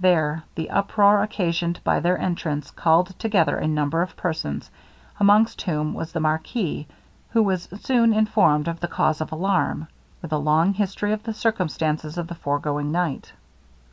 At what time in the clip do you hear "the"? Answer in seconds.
0.56-0.68, 6.10-6.18, 8.80-8.88, 11.22-11.32, 12.26-12.34